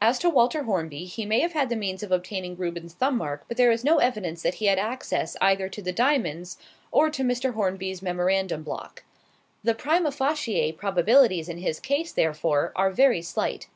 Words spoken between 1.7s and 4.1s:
means of obtaining Reuben's thumb mark; but there is no